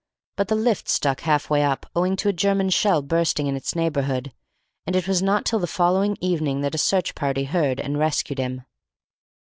But 0.35 0.47
the 0.47 0.55
lift 0.55 0.89
stuck 0.89 1.19
half 1.21 1.47
way 1.51 1.61
up, 1.63 1.85
owing 1.95 2.15
to 2.15 2.27
a 2.29 2.33
German 2.33 2.71
shell 2.71 3.03
bursting 3.03 3.45
in 3.45 3.55
its 3.55 3.75
neighbourhood, 3.75 4.33
and 4.87 4.95
it 4.95 5.07
was 5.07 5.21
not 5.21 5.45
till 5.45 5.59
the 5.59 5.67
following 5.67 6.17
evening 6.19 6.61
that 6.61 6.73
a 6.73 6.79
search 6.79 7.13
party 7.13 7.43
heard 7.43 7.79
and 7.79 7.99
rescued 7.99 8.39
him. 8.39 8.63